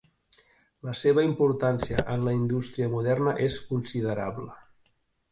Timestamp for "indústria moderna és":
2.37-3.59